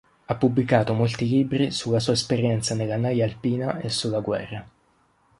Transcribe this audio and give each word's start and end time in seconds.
Ha 0.25 0.33
pubblicato 0.35 0.95
molti 0.95 1.27
libri 1.29 1.69
sulla 1.69 1.99
sua 1.99 2.13
esperienza 2.13 2.73
nella 2.73 2.97
naja 2.97 3.23
alpina 3.23 3.77
e 3.77 3.89
sulla 3.89 4.19
guerra. 4.19 4.67